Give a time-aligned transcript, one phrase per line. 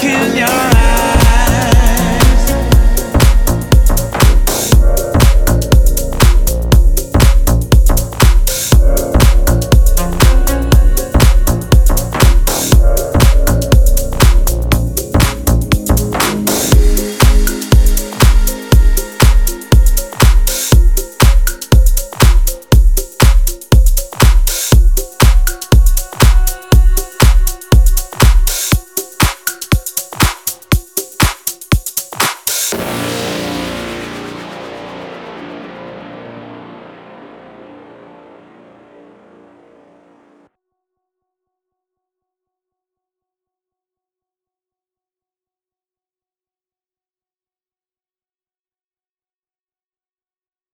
[0.00, 0.77] kill your